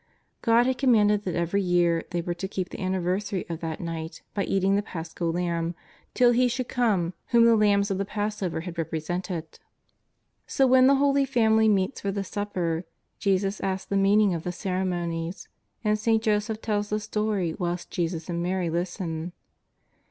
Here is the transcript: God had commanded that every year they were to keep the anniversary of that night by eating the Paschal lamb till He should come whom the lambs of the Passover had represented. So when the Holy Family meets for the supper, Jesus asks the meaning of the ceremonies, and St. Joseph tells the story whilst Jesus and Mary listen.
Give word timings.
God 0.41 0.65
had 0.65 0.79
commanded 0.79 1.25
that 1.25 1.35
every 1.35 1.61
year 1.61 2.05
they 2.09 2.21
were 2.23 2.33
to 2.33 2.47
keep 2.47 2.69
the 2.69 2.81
anniversary 2.81 3.45
of 3.49 3.59
that 3.59 3.79
night 3.79 4.23
by 4.33 4.43
eating 4.45 4.75
the 4.75 4.81
Paschal 4.81 5.31
lamb 5.31 5.75
till 6.15 6.31
He 6.31 6.47
should 6.47 6.67
come 6.67 7.13
whom 7.27 7.45
the 7.45 7.55
lambs 7.55 7.91
of 7.91 7.99
the 7.99 8.03
Passover 8.03 8.61
had 8.61 8.79
represented. 8.79 9.59
So 10.47 10.65
when 10.65 10.87
the 10.87 10.95
Holy 10.95 11.23
Family 11.23 11.69
meets 11.69 12.01
for 12.01 12.11
the 12.11 12.23
supper, 12.23 12.83
Jesus 13.19 13.61
asks 13.61 13.85
the 13.85 13.95
meaning 13.95 14.33
of 14.33 14.41
the 14.41 14.51
ceremonies, 14.51 15.47
and 15.83 15.99
St. 15.99 16.23
Joseph 16.23 16.61
tells 16.63 16.89
the 16.89 16.99
story 16.99 17.53
whilst 17.59 17.91
Jesus 17.91 18.27
and 18.27 18.41
Mary 18.41 18.71
listen. 18.71 19.33